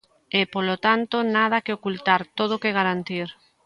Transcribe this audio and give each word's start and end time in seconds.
E, 0.39 0.41
polo 0.53 0.75
tanto, 0.85 1.15
nada 1.35 1.63
que 1.65 1.75
ocultar, 1.77 2.21
todo 2.39 2.61
que 2.61 2.75
garantir. 2.79 3.29